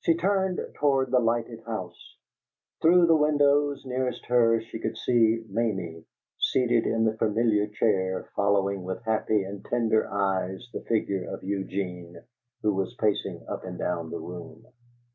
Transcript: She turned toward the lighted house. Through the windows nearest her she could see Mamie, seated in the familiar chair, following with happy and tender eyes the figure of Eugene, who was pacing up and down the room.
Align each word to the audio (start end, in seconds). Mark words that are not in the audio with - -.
She 0.00 0.16
turned 0.16 0.58
toward 0.80 1.10
the 1.10 1.18
lighted 1.18 1.60
house. 1.66 2.16
Through 2.80 3.04
the 3.04 3.14
windows 3.14 3.84
nearest 3.84 4.24
her 4.28 4.62
she 4.62 4.78
could 4.78 4.96
see 4.96 5.44
Mamie, 5.50 6.06
seated 6.38 6.86
in 6.86 7.04
the 7.04 7.14
familiar 7.18 7.66
chair, 7.66 8.30
following 8.34 8.82
with 8.82 9.02
happy 9.02 9.42
and 9.42 9.62
tender 9.62 10.10
eyes 10.10 10.70
the 10.72 10.80
figure 10.84 11.28
of 11.28 11.44
Eugene, 11.44 12.22
who 12.62 12.72
was 12.72 12.94
pacing 12.94 13.44
up 13.46 13.62
and 13.64 13.78
down 13.78 14.08
the 14.08 14.20
room. 14.20 14.64